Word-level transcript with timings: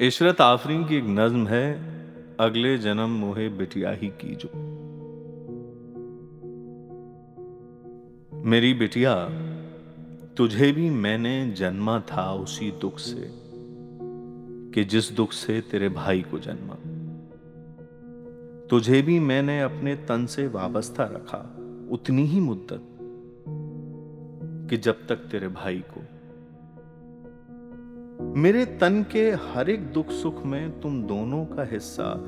عشرت 0.00 0.40
آفرین 0.40 0.84
کی 0.84 0.94
ایک 0.94 1.04
نظم 1.04 1.48
ہے، 1.48 1.78
اگلے 2.38 2.76
جنم 2.76 3.16
موہے 3.18 3.48
بٹیا 3.48 3.94
ہی 4.02 4.10
کی 4.18 4.34
جو 4.34 4.48
میری 8.32 8.74
بٹیا، 8.74 9.28
تجھے 10.34 10.72
بھی 10.72 10.90
میں 10.90 11.18
نے 11.18 11.50
جنما 11.54 11.98
تھا 11.98 12.30
اسی 12.30 12.70
دکھ 12.82 13.00
سے، 13.00 13.28
کہ 14.72 14.84
جس 14.84 15.18
دکھ 15.18 15.34
سے 15.34 15.60
تیرے 15.60 15.88
بھائی 15.88 16.22
کو 16.30 16.38
جنما۔ 16.38 16.74
تجھے 18.70 19.02
بھی 19.02 19.18
میں 19.18 19.42
نے 19.42 19.62
اپنے 19.62 19.96
تن 20.06 20.26
سے 20.26 20.46
وابستہ 20.52 21.02
رکھا، 21.02 21.42
اتنی 21.90 22.26
ہی 22.26 22.40
مدت، 22.40 23.02
کہ 24.70 24.76
جب 24.76 24.94
تک 25.06 25.30
تیرے 25.30 25.48
بھائی 25.48 25.82
کو 25.94 26.00
میرے 28.24 28.64
تن 28.64 29.02
کے 29.08 29.34
ہر 29.54 29.66
ایک 29.66 29.96
دکھ 29.96 30.12
سکھ 30.12 30.46
میں 30.46 30.68
تم 30.82 31.02
دونوں 31.02 31.44
کا 31.44 31.76
حصہ 31.76 32.18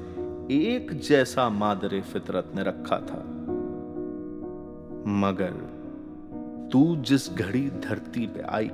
ایک 0.49 0.93
جیسا 0.93 1.49
مادر 1.49 2.01
فطرت 2.11 2.55
نے 2.55 2.63
رکھا 2.63 2.99
تھا۔ 2.99 3.23
مگر 5.07 5.51
تو 6.73 6.95
جس 7.03 7.39
گھڑی 7.39 7.69
دھرتی 7.89 8.27
پہ 8.27 8.41
آئی، 8.47 8.69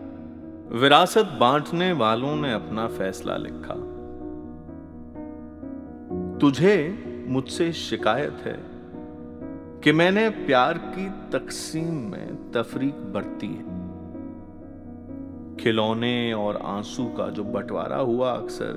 وراثت 0.71 1.35
بانٹنے 1.39 1.93
والوں 1.93 2.37
نے 2.37 2.53
اپنا 2.53 2.87
فیصلہ 2.87 3.33
لکھا۔ 3.33 3.75
تجھے 6.41 6.91
مجھ 7.27 7.51
سے 7.51 7.73
شکایت 7.73 8.47
ہے 8.47 8.57
کہ 9.81 9.93
میں 9.93 10.11
نے 10.11 10.29
پیار 10.47 10.75
کی 10.95 11.09
تقسیم 11.31 11.95
میں 11.95 12.29
تفریق 12.53 13.07
برتی 13.13 13.59
ہے۔ 13.59 13.72
کھلونے 15.63 16.33
اور 16.33 16.55
آنسو 16.61 17.09
کا 17.17 17.29
جو 17.29 17.45
بٹوارا 17.45 18.01
ہوا 18.01 18.33
اکثر، 18.33 18.77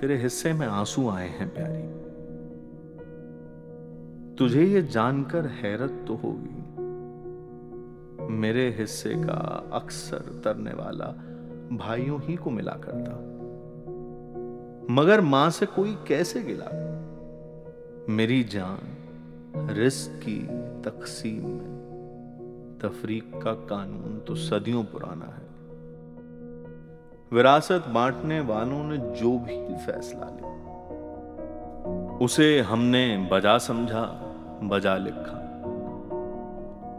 تیرے 0.00 0.26
حصے 0.26 0.52
میں 0.52 0.66
آنسو 0.66 1.10
آئے 1.10 1.28
ہیں 1.28 1.46
پیاری۔ 1.54 2.00
تجھے 4.38 4.64
یہ 4.64 4.80
جان 4.80 5.24
کر 5.24 5.46
حیرت 5.62 5.90
تو 6.06 6.16
ہوگی۔ 6.24 6.80
میرے 8.28 8.72
حصے 8.84 9.14
کا 9.26 9.62
اکثر 9.70 10.18
ترنے 10.42 10.70
والا 10.74 11.12
بھائیوں 11.70 12.18
ہی 12.28 12.36
کو 12.36 12.50
ملا 12.50 12.76
کرتا۔ 12.80 13.30
مگر 14.88 15.18
ماں 15.18 15.50
سے 15.50 15.66
کوئی 15.74 15.94
کیسے 16.04 16.40
گلا؟ 16.44 16.70
میری 18.08 18.44
جان 18.44 19.04
رزق 19.70 20.22
کی 20.22 20.46
تقسیم 20.82 21.42
میں 21.44 21.74
تفریق 22.80 23.24
کا 23.42 23.54
قانون 23.54 24.18
تو 24.24 24.34
صدیوں 24.34 24.82
پرانا 24.92 25.26
ہے۔ 25.26 25.53
وراثت 27.34 27.88
بانٹنے 27.92 28.40
والوں 28.40 28.84
نے 28.84 28.96
جو 28.96 29.38
بھی 29.38 29.66
فیصلہ 29.84 30.24
لیا 30.24 30.50
اسے 32.20 32.62
ہم 32.72 32.84
نے 32.84 33.16
بجا 33.28 33.58
سمجھا، 33.58 34.14
بجا 34.62 34.96
لکھا۔ 34.96 35.40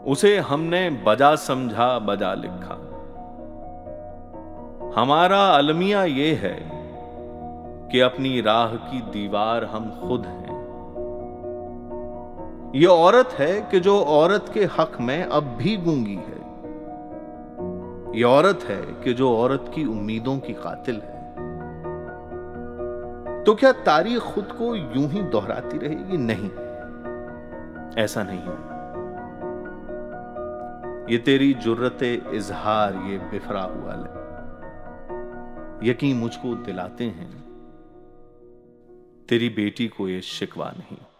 اسے 0.04 0.40
ہم 0.40 0.62
نے 0.64 0.90
بجا 1.04 1.36
سمجھا، 1.36 1.98
بجا 1.98 2.34
لکھا۔ 2.34 2.76
ہمارا 4.96 5.56
المیہ 5.56 5.96
یہ 6.06 6.34
ہے 6.34 6.58
کہ 7.90 8.02
اپنی 8.02 8.42
راہ 8.42 8.72
کی 8.90 9.00
دیوار 9.14 9.62
ہم 9.62 9.88
خود 10.00 10.26
ہیں۔ 10.26 10.46
یہ 12.72 12.88
عورت 12.88 13.40
ہے 13.40 13.60
کہ 13.70 13.78
جو 13.78 14.04
عورت 14.06 14.54
کے 14.54 14.64
حق 14.64 15.00
میں 15.00 15.24
اب 15.30 15.44
بھی 15.56 15.76
گونگی 15.84 16.16
ہے۔ 16.16 16.35
یہ 18.16 18.26
عورت 18.26 18.70
ہے 18.70 18.80
کہ 19.02 19.12
جو 19.12 19.28
عورت 19.28 19.72
کی 19.72 19.82
امیدوں 19.82 20.40
کی 20.40 20.52
قاتل 20.52 21.00
ہے۔ 21.02 21.34
تو 23.44 23.54
کیا 23.54 23.72
تاریخ 23.84 24.22
خود 24.22 24.44
کو 24.58 24.76
یوں 24.76 25.08
ہی 25.12 25.20
دہراتی 25.32 25.80
رہے 25.80 26.08
گی؟ 26.08 26.16
نہیں۔ 26.16 26.48
ایسا 27.96 28.22
نہیں 28.22 28.46
یہ 31.08 31.18
تیری 31.18 31.52
جرت 31.52 32.02
اظہار، 32.32 32.92
یہ 33.06 33.18
بفرا 33.30 33.64
ہوا 33.64 33.94
لے۔ 33.94 34.10
یقین 35.90 36.16
مجھ 36.16 36.38
کو 36.42 36.54
دلاتے 36.54 37.10
ہیں۔ 37.10 37.30
تیری 39.26 39.48
بیٹی 39.48 39.88
کو 39.88 40.08
یہ 40.08 40.20
شکوا 40.20 40.70
نہیں۔ 40.78 41.15